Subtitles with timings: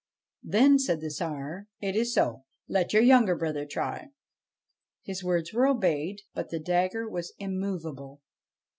[0.41, 2.45] Then said the Tsar:' It is so.
[2.67, 4.09] Let your younger brother try.'
[5.03, 8.19] His words were obeyed; but the dagger was immovable.